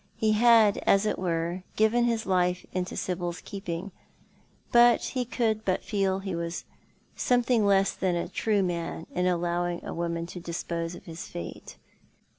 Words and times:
He 0.15 0.31
had, 0.31 0.79
as 0.79 1.05
it 1.05 1.19
were, 1.19 1.61
given 1.75 2.05
his 2.05 2.25
life 2.25 2.65
into 2.73 2.97
Sibyl's 2.97 3.39
keeping, 3.39 3.91
but 4.71 4.99
he 5.03 5.25
could 5.25 5.63
but 5.63 5.83
feel 5.83 6.17
he 6.21 6.33
was 6.33 6.65
something 7.15 7.67
less 7.67 7.93
than 7.93 8.15
a 8.15 8.27
true 8.27 8.63
man 8.63 9.05
in 9.13 9.25
alloMdng 9.25 9.83
a 9.83 9.93
woman 9.93 10.25
to 10.25 10.39
dispose 10.39 10.95
of 10.95 11.05
his 11.05 11.27
fate. 11.27 11.77